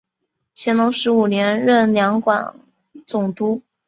[0.55, 2.57] 乾隆十五年任两广
[3.05, 3.61] 总督。